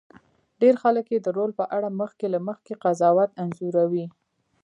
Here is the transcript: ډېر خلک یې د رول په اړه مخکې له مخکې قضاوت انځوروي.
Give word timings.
ډېر 0.61 0.75
خلک 0.83 1.05
یې 1.13 1.19
د 1.21 1.27
رول 1.37 1.51
په 1.59 1.65
اړه 1.77 1.89
مخکې 2.01 2.25
له 2.33 2.39
مخکې 2.47 2.73
قضاوت 2.83 3.29
انځوروي. 3.41 4.05